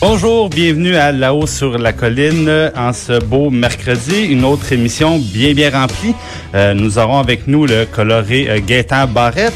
[0.00, 4.26] Bonjour, bienvenue à La-haut sur la colline en ce beau mercredi.
[4.26, 6.14] Une autre émission bien, bien remplie.
[6.54, 9.52] Euh, nous aurons avec nous le coloré euh, Gaétan Barrette.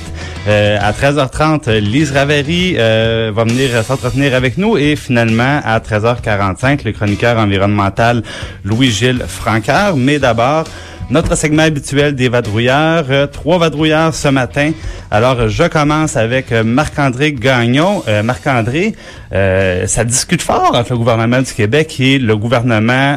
[0.48, 4.76] Euh, à 13h30, Lise Ravary euh, va venir s'entretenir avec nous.
[4.76, 8.24] Et finalement, à 13h45, le chroniqueur environnemental
[8.64, 9.96] Louis-Gilles Francard.
[9.96, 10.64] Mais d'abord,
[11.10, 13.04] notre segment habituel des vadrouilleurs.
[13.10, 14.72] Euh, trois vadrouilleurs ce matin.
[15.10, 18.02] Alors, je commence avec euh, Marc-André Gagnon.
[18.08, 18.94] Euh, Marc-André,
[19.86, 23.16] ça discute fort entre le gouvernement du Québec et le gouvernement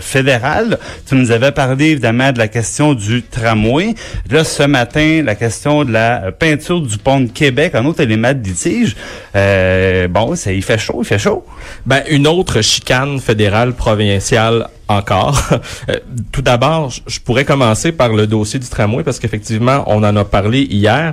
[0.00, 0.78] fédéral.
[1.08, 3.94] Tu nous avais parlé évidemment de la question du tramway.
[4.30, 8.32] Là, ce matin, la question de la peinture du pont de Québec, un autre élément
[8.32, 8.94] de litige.
[9.34, 11.44] bon, il fait chaud, il fait chaud.
[11.84, 15.42] Ben, une autre chicane fédérale provinciale encore.
[15.88, 15.98] Euh,
[16.32, 20.24] tout d'abord, je pourrais commencer par le dossier du tramway parce qu'effectivement, on en a
[20.24, 21.12] parlé hier.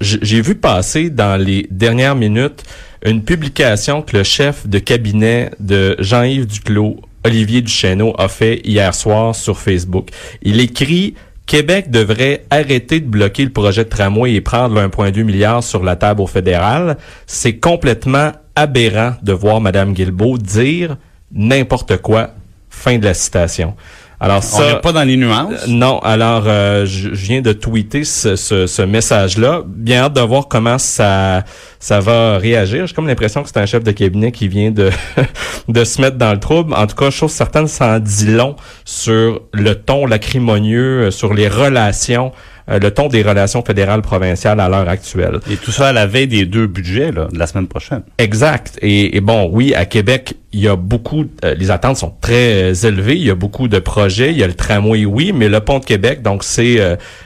[0.00, 2.62] J'ai vu passer dans les dernières minutes
[3.04, 8.94] une publication que le chef de cabinet de Jean-Yves Duclos, Olivier Duchesneau, a fait hier
[8.94, 10.10] soir sur Facebook.
[10.42, 11.14] Il écrit
[11.46, 15.96] Québec devrait arrêter de bloquer le projet de tramway et prendre 1,2 milliard sur la
[15.96, 16.96] table au fédéral.
[17.26, 20.96] C'est complètement aberrant de voir Mme Guilbeault dire
[21.32, 22.30] n'importe quoi
[22.72, 23.76] Fin de la citation.
[24.18, 25.64] Alors ça, on n'est pas dans les nuances?
[25.64, 25.98] Euh, non.
[25.98, 29.62] Alors, euh, je, viens de tweeter ce, ce, message-là.
[29.66, 31.42] Bien hâte de voir comment ça
[31.80, 32.86] ça va réagir.
[32.86, 34.90] J'ai comme l'impression que c'est un chef de cabinet qui vient de
[35.68, 36.72] de se mettre dans le trouble.
[36.72, 41.34] En tout cas, chose certaine, ça en dit long sur le ton lacrimonieux, euh, sur
[41.34, 42.30] les relations
[42.68, 45.40] euh, le ton des relations fédérales provinciales à l'heure actuelle.
[45.50, 48.02] Et tout ça à la veille des deux budgets là, de la semaine prochaine.
[48.18, 48.78] Exact.
[48.82, 52.74] Et, bon, oui, à Québec, il y a beaucoup, euh, les attentes sont très euh,
[52.74, 53.16] élevées.
[53.16, 54.30] Il y a beaucoup de projets.
[54.30, 56.78] Il y a le tramway, oui, mais le pont de Québec, donc c'est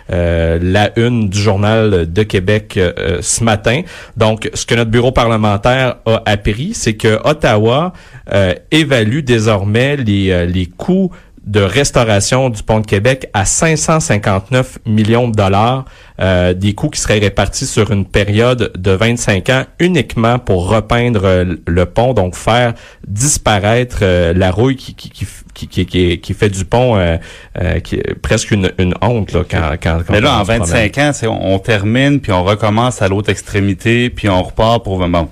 [0.09, 2.79] la une du journal de Québec
[3.21, 3.83] ce matin.
[4.17, 7.93] Donc, ce que notre bureau parlementaire a appris, c'est que Ottawa
[8.71, 11.11] évalue désormais les, les coûts
[11.47, 15.85] de restauration du pont de Québec à 559 millions de dollars,
[16.21, 21.45] euh, des coûts qui seraient répartis sur une période de 25 ans uniquement pour repeindre
[21.67, 22.75] le pont, donc faire
[23.07, 27.19] disparaître euh, la rouille qui, qui, qui, qui, qui, fait du pont euh,
[27.81, 31.55] qui est presque une, une honte là, quand, quand, Mais là, en 25 ans, on,
[31.55, 35.07] on termine, puis on recommence à l'autre extrémité, puis on repart pour...
[35.07, 35.29] Bon,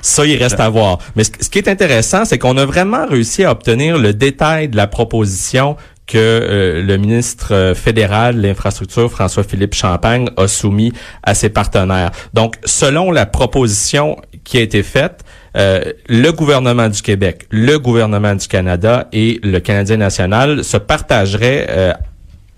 [0.00, 0.98] ça, il reste à voir.
[1.16, 4.76] Mais ce, qui est intéressant, c'est qu'on a vraiment réussi à obtenir le détail de
[4.76, 5.76] la proposition
[6.06, 12.10] que euh, le ministre euh, fédéral de l'infrastructure, François-Philippe Champagne, a soumis à ses partenaires.
[12.34, 15.24] Donc, selon la proposition qui a été faite,
[15.56, 21.94] euh, le gouvernement du Québec, le gouvernement du Canada et le Canadien national se partageraient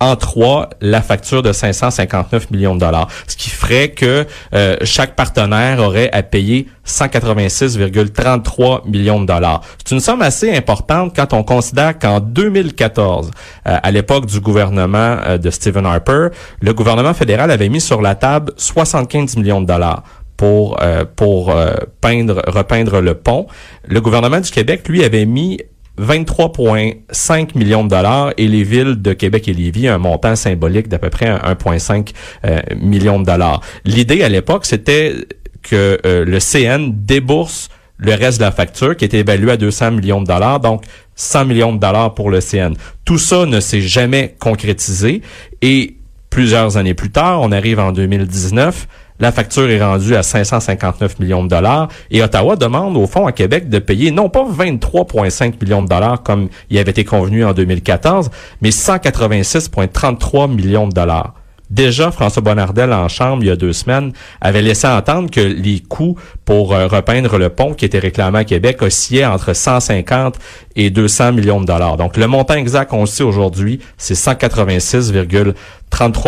[0.05, 5.15] en trois la facture de 559 millions de dollars, ce qui ferait que euh, chaque
[5.15, 9.61] partenaire aurait à payer 186,33 millions de dollars.
[9.83, 13.31] C'est une somme assez importante quand on considère qu'en 2014,
[13.67, 16.27] euh, à l'époque du gouvernement euh, de Stephen Harper,
[16.61, 20.03] le gouvernement fédéral avait mis sur la table 75 millions de dollars
[20.37, 20.77] pour
[21.15, 21.55] pour
[22.01, 23.47] peindre repeindre le pont.
[23.87, 25.61] Le gouvernement du Québec lui avait mis
[25.99, 30.99] 23,5 millions de dollars et les villes de Québec et Lévis un montant symbolique d'à
[30.99, 32.11] peu près 1,5
[32.45, 33.61] euh, millions de dollars.
[33.85, 35.15] L'idée à l'époque, c'était
[35.61, 39.91] que euh, le CN débourse le reste de la facture qui était évalué à 200
[39.91, 40.83] millions de dollars, donc
[41.15, 42.73] 100 millions de dollars pour le CN.
[43.05, 45.21] Tout ça ne s'est jamais concrétisé
[45.61, 45.95] et
[46.29, 48.87] plusieurs années plus tard, on arrive en 2019,
[49.19, 53.31] la facture est rendue à 559 millions de dollars et Ottawa demande au fond à
[53.31, 57.53] Québec de payer non pas 23,5 millions de dollars comme il avait été convenu en
[57.53, 58.29] 2014,
[58.61, 61.33] mais 186,33 millions de dollars.
[61.71, 65.79] Déjà, François Bonnardel, en chambre, il y a deux semaines, avait laissé entendre que les
[65.79, 66.15] coûts
[66.45, 70.35] pour euh, repeindre le pont qui était réclamé à Québec oscillaient entre 150
[70.75, 71.97] et 200 millions de dollars.
[71.97, 75.55] Donc, le montant exact qu'on sait aujourd'hui, c'est 186,33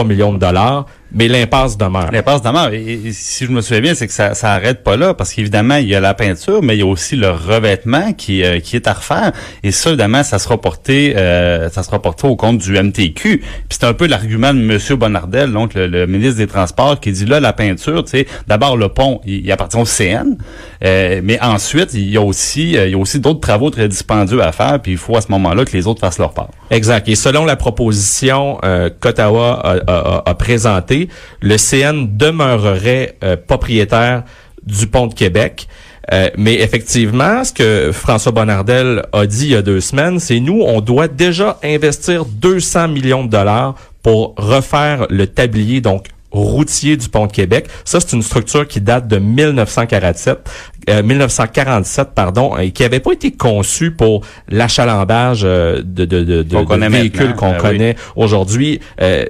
[0.05, 2.11] millions de dollars mais l'impasse demeure.
[2.11, 2.73] L'impasse demeure.
[2.73, 5.75] Et, si je me souviens bien, c'est que ça, ça arrête pas là, parce qu'évidemment,
[5.75, 8.75] il y a la peinture, mais il y a aussi le revêtement qui, euh, qui
[8.75, 9.31] est à refaire.
[9.63, 13.37] Et ça, évidemment, ça sera porté, euh, ça sera porté au compte du MTQ.
[13.39, 14.97] Puis c'est un peu l'argument de M.
[14.97, 18.89] Bonnardel, donc le, ministre des Transports, qui dit là, la peinture, tu sais, d'abord le
[18.89, 20.37] pont, il, appartient au CN,
[20.83, 24.41] euh, mais ensuite, il y a aussi, il y a aussi d'autres travaux très dispendieux
[24.41, 26.49] à faire, puis il faut à ce moment-là que les autres fassent leur part.
[26.69, 27.07] Exact.
[27.07, 28.59] Et selon la proposition
[28.99, 31.09] qu'Ottawa a, présentée,
[31.41, 34.23] le CN demeurerait euh, propriétaire
[34.63, 35.67] du pont de Québec.
[36.13, 40.39] Euh, mais effectivement, ce que François Bonnardel a dit il y a deux semaines, c'est
[40.39, 46.97] nous, on doit déjà investir 200 millions de dollars pour refaire le tablier, donc routier
[46.97, 47.67] du pont de Québec.
[47.83, 50.49] Ça, c'est une structure qui date de 1947.
[50.87, 57.33] 1947, pardon, et qui n'avait pas été conçu pour l'achalandage de, de, de, de véhicules
[57.35, 58.79] qu'on ben connaît aujourd'hui.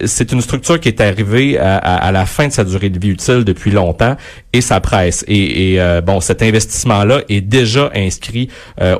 [0.05, 3.09] c'est une structure qui est arrivée à, à, la fin de sa durée de vie
[3.09, 4.15] utile depuis longtemps
[4.53, 5.25] et ça presse.
[5.27, 8.49] Et, et bon, cet investissement-là est déjà inscrit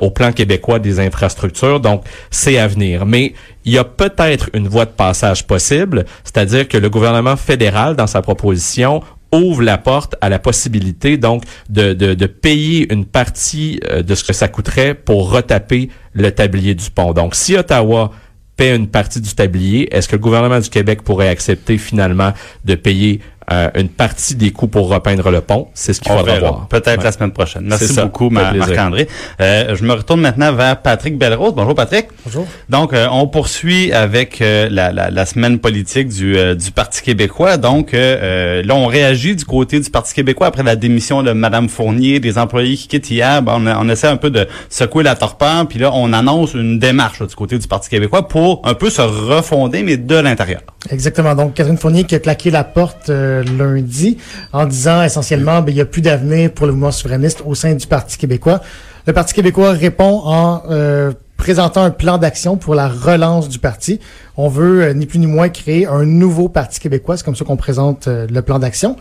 [0.00, 3.06] au plan québécois des infrastructures, donc c'est à venir.
[3.06, 3.34] Mais
[3.64, 8.06] il y a peut-être une voie de passage possible, c'est-à-dire que le gouvernement fédéral, dans
[8.06, 9.02] sa proposition,
[9.32, 14.14] ouvre la porte à la possibilité donc de, de, de, payer une partie euh, de
[14.14, 17.12] ce que ça coûterait pour retaper le tablier du pont.
[17.12, 18.12] Donc, si Ottawa
[18.56, 22.32] paie une partie du tablier, est-ce que le gouvernement du Québec pourrait accepter finalement
[22.64, 23.20] de payer
[23.50, 25.68] euh, une partie des coûts pour repeindre le pont.
[25.72, 26.68] C'est ce qu'il faudra voir.
[26.68, 27.64] Peut-être la semaine prochaine.
[27.64, 29.08] Merci beaucoup, Marc-André.
[29.40, 31.54] Euh, je me retourne maintenant vers Patrick Belrose.
[31.54, 32.08] Bonjour, Patrick.
[32.26, 32.46] Bonjour.
[32.68, 37.56] Donc, euh, on poursuit avec la, la, la, semaine politique du, du Parti québécois.
[37.56, 42.20] Donc, là, on réagit du côté du Parti québécois après la démission de Mme Fournier,
[42.20, 43.42] des employés qui quittent hier.
[43.46, 45.66] on, on, essaie un peu de secouer la torpeur.
[45.68, 49.02] Puis là, on annonce une démarche du côté du Parti québécois pour un peu se
[49.02, 50.60] refonder, mais de l'intérieur.
[50.90, 51.34] Exactement.
[51.34, 53.10] Donc, Catherine Fournier qui a claqué la porte
[53.42, 54.18] lundi
[54.52, 57.74] en disant essentiellement ben, il n'y a plus d'avenir pour le mouvement souverainiste au sein
[57.74, 58.60] du Parti québécois.
[59.06, 64.00] Le Parti québécois répond en euh, présentant un plan d'action pour la relance du parti.
[64.36, 67.16] On veut euh, ni plus ni moins créer un nouveau Parti québécois.
[67.16, 68.96] C'est comme ça qu'on présente euh, le plan d'action.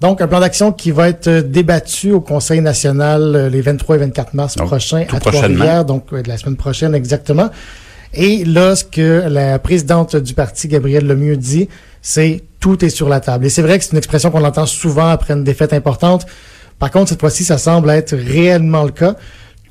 [0.00, 4.34] Donc, un plan d'action qui va être débattu au Conseil national les 23 et 24
[4.34, 7.48] mars prochains à Trois-Rivières, donc la semaine prochaine exactement.
[8.16, 11.68] Et là, ce que la présidente du parti, Gabrielle Lemieux, dit,
[12.02, 13.46] c'est tout est sur la table.
[13.46, 16.26] Et c'est vrai que c'est une expression qu'on entend souvent après une défaite importante.
[16.78, 19.16] Par contre, cette fois-ci, ça semble être réellement le cas.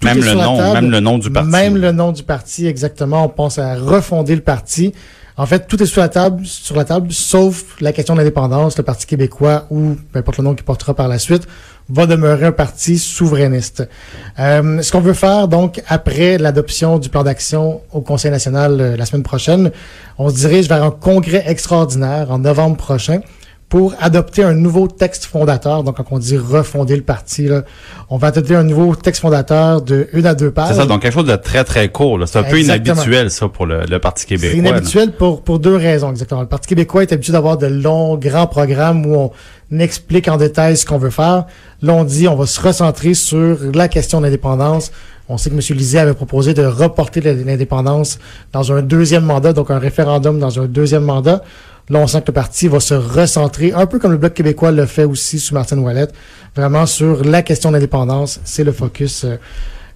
[0.03, 1.49] même le nom, même le nom du parti.
[1.49, 3.25] Même le nom du parti, exactement.
[3.25, 4.93] On pense à refonder le parti.
[5.35, 8.77] En fait, tout est sur la table, sur la table, sauf la question de l'indépendance,
[8.77, 11.47] le Parti québécois ou peu importe le nom qu'il portera par la suite
[11.89, 13.87] va demeurer un parti souverainiste.
[14.39, 18.95] Euh, ce qu'on veut faire, donc, après l'adoption du plan d'action au Conseil national euh,
[18.95, 19.71] la semaine prochaine,
[20.17, 23.19] on se dirige vers un congrès extraordinaire en novembre prochain
[23.73, 25.83] pour adopter un nouveau texte fondateur.
[25.83, 27.63] Donc, quand on dit refonder le parti, là,
[28.07, 30.67] on va adopter un nouveau texte fondateur de une à deux pages.
[30.67, 32.19] C'est ça, donc quelque chose de très, très court.
[32.27, 34.51] C'est un peu inhabituel, ça, pour le, Parti québécois.
[34.51, 36.41] C'est inhabituel pour, pour deux raisons, exactement.
[36.41, 39.15] Le Parti québécois est habitué d'avoir de longs, grands programmes où
[39.71, 41.45] on explique en détail ce qu'on veut faire.
[41.81, 44.91] Là, on dit, on va se recentrer sur la question de l'indépendance.
[45.29, 45.61] On sait que M.
[45.75, 48.19] Lisée avait proposé de reporter l'indépendance
[48.51, 51.41] dans un deuxième mandat, donc un référendum dans un deuxième mandat.
[51.89, 54.71] Là, on sent que le parti va se recentrer, un peu comme le Bloc québécois
[54.71, 56.13] le fait aussi sous Martin Ouellette,
[56.55, 58.39] vraiment sur la question de l'indépendance.
[58.45, 59.35] C'est le focus euh,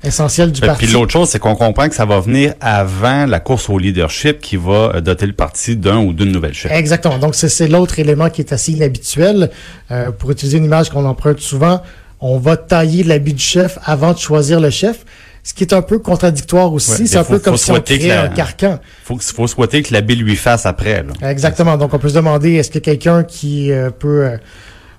[0.04, 0.86] essentiel du parti.
[0.86, 4.39] Puis l'autre chose, c'est qu'on comprend que ça va venir avant la course au leadership
[4.39, 6.72] qui va euh, doter le parti d'un ou d'une nouvelle chef.
[6.72, 7.19] Exactement.
[7.19, 9.50] Donc, c'est l'autre élément qui est assez inhabituel.
[9.90, 11.81] Euh, pour utiliser une image qu'on emprunte souvent,
[12.19, 15.06] on va tailler l'habit du chef avant de choisir le chef
[15.48, 17.08] ce qui est un peu contradictoire aussi.
[17.08, 18.80] c'est un peu comme si on créait un carcan.
[19.06, 21.06] Faut, faut souhaiter que l'abbé lui fasse après.
[21.22, 21.78] Exactement.
[21.78, 24.38] Donc, on peut se demander, est-ce que quelqu'un qui euh, peut euh,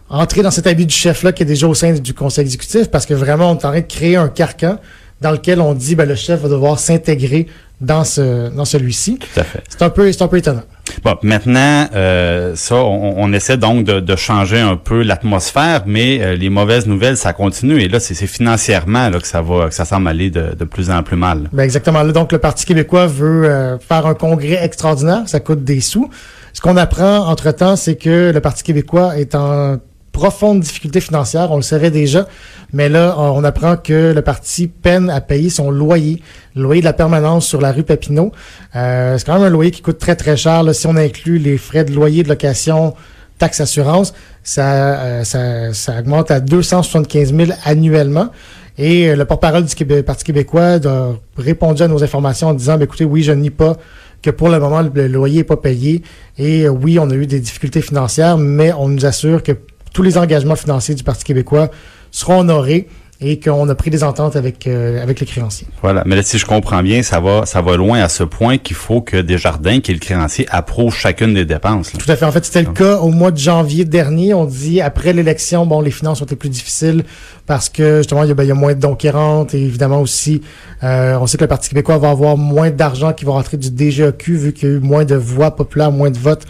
[0.09, 2.89] entrer dans cet habit du chef-là qui est déjà au sein du conseil exécutif?
[2.89, 4.79] Parce que vraiment, on est en train de créer un carcan
[5.21, 7.47] dans lequel on dit, ben, le chef va devoir s'intégrer
[7.83, 9.19] dans ce dans celui-ci.
[9.19, 9.63] Tout à fait.
[9.69, 10.63] C'est un peu c'est un peu étonnant.
[11.03, 16.51] Bon, maintenant, euh, ça, on, essaie donc de, changer un peu l'atmosphère, mais euh, les
[16.51, 17.81] mauvaises nouvelles, ça continue.
[17.81, 21.03] Et là, c'est financièrement là, que ça va, que ça semble aller de, plus en
[21.03, 21.49] plus mal.
[21.53, 22.03] Ben exactement.
[22.03, 25.23] Là, donc, le Parti québécois veut euh, faire un congrès extraordinaire.
[25.27, 26.11] Ça coûte des sous.
[26.53, 29.79] Ce qu'on apprend entre-temps, c'est que le Parti québécois est en
[30.19, 32.27] profonde difficulté financière, on le savait déjà,
[32.73, 36.21] mais là, on apprend que le parti peine à payer son loyer,
[36.57, 38.33] le loyer de la permanence sur la rue Papineau.
[38.75, 40.65] Euh, c'est quand même un loyer qui coûte très, très cher.
[40.75, 42.95] Si on inclut les frais de loyer, de location,
[43.39, 48.31] taxes, assurance, ça, euh, ça, ça, augmente à 275 000 annuellement.
[48.77, 52.87] Et euh, le porte-parole du Parti québécois a répondu à nos informations en disant, ben,
[52.87, 53.77] écoutez, oui, je nie pas
[54.21, 56.03] que pour le moment, le loyer n'est pas payé.
[56.39, 59.53] Et oui, on a eu des difficultés financières, mais on nous assure que
[59.93, 61.71] tous les engagements financiers du Parti québécois
[62.11, 62.89] seront honorés
[63.21, 65.67] et qu'on a pris des ententes avec euh, avec les créanciers.
[65.83, 68.59] Voilà, mais là, si je comprends bien, ça va ça va loin à ce point
[68.59, 71.93] qu'il faut que Desjardins, qui est le créancier, approuve chacune des dépenses.
[71.99, 72.25] Tout à fait.
[72.25, 74.35] En fait, c'était le cas au mois de janvier dernier.
[74.35, 77.05] On dit après l'élection, bon, les finances ont été plus difficiles
[77.47, 80.43] parce que justement il y a, ben, moins de dons qui rentrent et évidemment aussi,
[80.85, 83.69] euh, on sait que le Parti québécois va avoir moins d'argent qui va rentrer du
[83.69, 86.47] DGEQ vu qu'il y a eu moins de voix populaires, moins de votes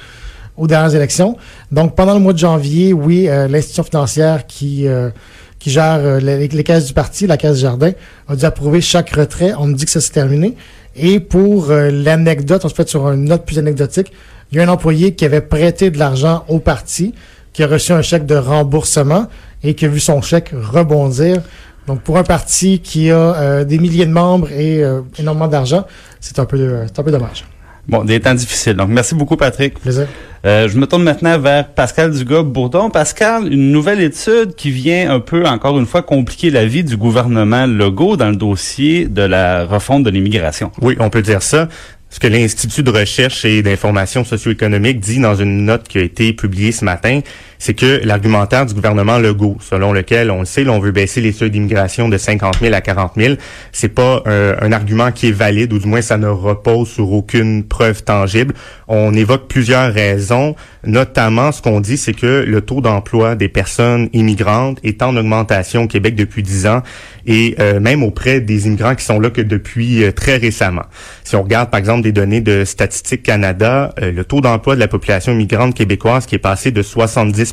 [0.58, 1.36] aux dernières élections.
[1.72, 5.10] Donc, pendant le mois de janvier, oui, euh, l'institution financière qui euh,
[5.58, 7.92] qui gère euh, les, caisses du parti, la caisse Jardin,
[8.28, 9.52] a dû approuver chaque retrait.
[9.58, 10.54] On me dit que ça s'est terminé.
[10.94, 14.12] Et pour l'anecdote, on se fait sur une note plus anecdotique,
[14.50, 17.14] il y a un employé qui avait prêté de l'argent au parti,
[17.52, 19.26] qui a reçu un chèque de remboursement
[19.62, 21.42] et qui a vu son chèque rebondir
[21.86, 25.86] Donc, pour un parti qui a euh, des milliers de membres et euh, énormément d'argent,
[26.20, 27.44] c'est un peu, euh, un peu dommage.
[27.88, 28.74] Bon, des temps difficiles.
[28.74, 29.78] Donc, merci beaucoup, Patrick.
[29.80, 30.06] Plaisir.
[30.44, 32.90] Euh, je me tourne maintenant vers Pascal Dugas-Bourdon.
[32.90, 36.98] Pascal, une nouvelle étude qui vient un peu, encore une fois, compliquer la vie du
[36.98, 40.70] gouvernement Legault dans le dossier de la refonte de l'immigration.
[40.82, 41.68] Oui, on peut dire ça.
[42.10, 46.32] Ce que l'Institut de recherche et d'information socio-économique dit dans une note qui a été
[46.34, 47.20] publiée ce matin,
[47.58, 51.32] c'est que l'argumentaire du gouvernement Legault, selon lequel, on le sait, l'on veut baisser les
[51.32, 53.34] seuils d'immigration de 50 000 à 40 000,
[53.72, 57.12] c'est pas un, un, argument qui est valide, ou du moins ça ne repose sur
[57.12, 58.54] aucune preuve tangible.
[58.86, 64.08] On évoque plusieurs raisons, notamment ce qu'on dit, c'est que le taux d'emploi des personnes
[64.12, 66.82] immigrantes est en augmentation au Québec depuis 10 ans,
[67.26, 70.84] et euh, même auprès des immigrants qui sont là que depuis euh, très récemment.
[71.24, 74.80] Si on regarde, par exemple, des données de Statistique Canada, euh, le taux d'emploi de
[74.80, 77.47] la population immigrante québécoise qui est passé de 70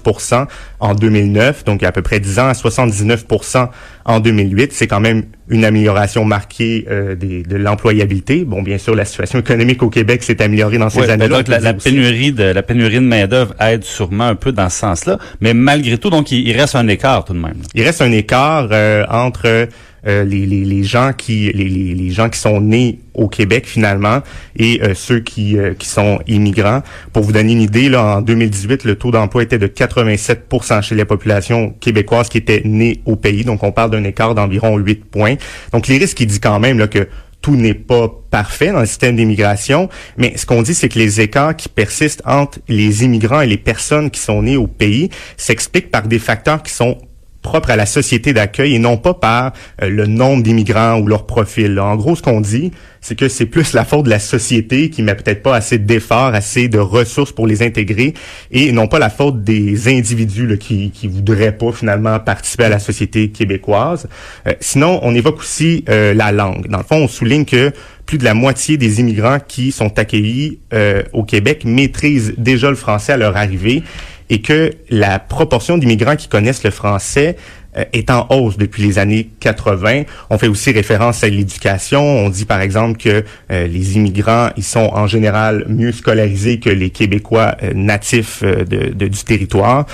[0.80, 3.70] en 2009, donc il y a à peu près 10 ans, à 79%
[4.06, 4.74] en 2008.
[4.74, 8.46] C'est quand même une amélioration marquée euh, des, de l'employabilité.
[8.46, 11.38] Bon, bien sûr, la situation économique au Québec s'est améliorée dans ces oui, années-là.
[11.38, 14.70] Donc, la, la pénurie de la pénurie de main d'œuvre aide sûrement un peu dans
[14.70, 17.58] ce sens-là, mais malgré tout, donc il, il, reste un écart tout de même.
[17.74, 19.68] Il reste un écart euh, entre
[20.08, 24.22] euh, les, gens qui les, gens qui sont nés au Québec finalement
[24.56, 26.84] et euh, ceux qui, euh, qui sont immigrants.
[27.12, 30.96] Pour vous donner une idée, là, en 2018, le taux d'emploi était de 87% chez
[30.96, 33.44] les populations québécoises qui étaient nées au pays.
[33.44, 35.36] Donc, on parle d'un écart d'environ 8 points.
[35.72, 37.08] Donc, les risques, il dit quand même que
[37.42, 41.22] tout n'est pas parfait dans le système d'immigration, mais ce qu'on dit, c'est que les
[41.22, 45.92] écarts qui persistent entre les immigrants et les personnes qui sont nées au pays s'expliquent
[45.92, 46.98] par des facteurs qui sont
[47.46, 51.28] propre à la société d'accueil et non pas par euh, le nombre d'immigrants ou leur
[51.28, 51.80] profil.
[51.80, 52.72] En gros, ce qu'on dit,
[53.06, 56.34] c'est que c'est plus la faute de la société qui met peut-être pas assez d'efforts,
[56.34, 58.16] assez de ressources pour les intégrer
[58.50, 62.70] et non pas la faute des individus là, qui qui voudraient pas finalement participer à
[62.70, 64.08] la société québécoise.
[64.48, 66.68] Euh, sinon, on évoque aussi euh, la langue.
[66.68, 67.72] Dans le fond, on souligne que
[68.08, 72.76] plus de la moitié des immigrants qui sont accueillis euh, au Québec maîtrisent déjà le
[72.76, 73.84] français à leur arrivée
[74.30, 77.36] et que la proportion d'immigrants qui connaissent le français
[77.78, 80.04] euh, est en hausse depuis les années 80.
[80.30, 82.02] On fait aussi référence à l'éducation.
[82.02, 86.70] On dit par exemple que euh, les immigrants, ils sont en général mieux scolarisés que
[86.70, 89.86] les Québécois euh, natifs de, du territoire.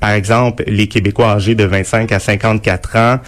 [0.00, 3.18] par exemple, les Québécois âgés de 25 à 54 ans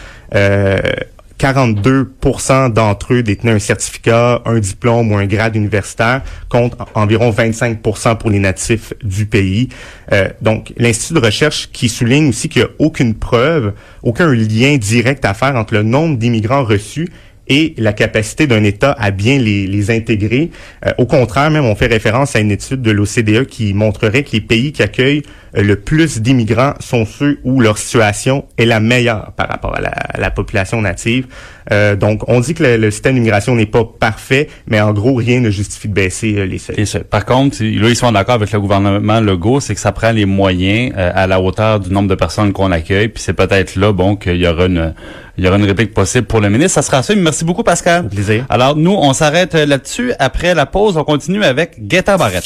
[1.39, 8.19] 42% d'entre eux détenaient un certificat, un diplôme ou un grade universitaire, contre environ 25%
[8.19, 9.69] pour les natifs du pays.
[10.13, 13.73] Euh, donc, l'Institut de recherche qui souligne aussi qu'il n'y a aucune preuve,
[14.03, 17.09] aucun lien direct à faire entre le nombre d'immigrants reçus
[17.49, 20.51] et la capacité d'un État à bien les, intégrer.
[20.87, 24.33] Euh, au contraire, même, on fait référence à une étude de l'OCDE qui montrerait que
[24.33, 25.23] les pays qui accueillent
[25.55, 29.91] le plus d'immigrants sont ceux où leur situation est la meilleure par rapport à la,
[29.91, 31.27] à la population native.
[31.71, 35.15] Euh, donc, on dit que le, le système d'immigration n'est pas parfait, mais en gros,
[35.15, 37.05] rien ne justifie de baisser euh, les seuils.
[37.09, 40.25] Par contre, là, ils sont d'accord avec le gouvernement Legault, c'est que ça prend les
[40.25, 43.93] moyens euh, à la hauteur du nombre de personnes qu'on accueille, puis c'est peut-être là,
[43.93, 44.95] bon, qu'il y aura une
[45.39, 46.75] il y aura une réplique possible pour le ministre.
[46.75, 47.15] Ça sera ça.
[47.15, 48.07] Merci beaucoup, Pascal.
[48.07, 48.45] plaisir.
[48.51, 50.13] Alors, nous, on s'arrête là-dessus.
[50.19, 52.45] Après la pause, on continue avec Guetta Barrette.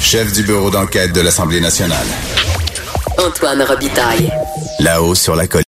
[0.00, 2.06] Chef du bureau d'enquête de l'Assemblée nationale.
[3.18, 4.32] Antoine Robitaille.
[4.80, 5.58] Là-haut sur la colline.